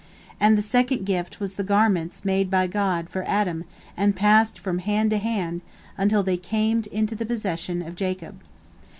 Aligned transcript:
And 0.39 0.57
the 0.57 0.63
second 0.63 1.05
gift 1.05 1.39
was 1.39 1.53
the 1.57 1.63
garments 1.63 2.25
made 2.25 2.49
by 2.49 2.65
God 2.65 3.07
for 3.07 3.23
Adam 3.29 3.65
and 3.95 4.15
passed 4.15 4.57
from 4.57 4.79
hand 4.79 5.11
to 5.11 5.19
hand, 5.19 5.61
until 5.95 6.23
they 6.23 6.37
came 6.37 6.83
into 6.91 7.13
the 7.13 7.23
possession 7.23 7.83
of 7.83 7.95
Jacob. 7.95 8.39